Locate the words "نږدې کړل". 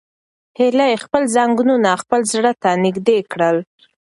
2.83-3.57